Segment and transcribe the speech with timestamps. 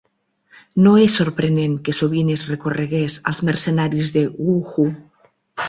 [0.85, 4.91] No és sorprenent que sovint es recorregués als mercenaris de Wu Hu.